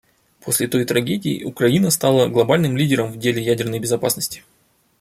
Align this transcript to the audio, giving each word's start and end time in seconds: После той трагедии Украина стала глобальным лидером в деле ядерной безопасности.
После 0.39 0.67
той 0.67 0.83
трагедии 0.85 1.43
Украина 1.43 1.91
стала 1.91 2.27
глобальным 2.27 2.75
лидером 2.75 3.11
в 3.11 3.19
деле 3.19 3.39
ядерной 3.39 3.77
безопасности. 3.77 4.41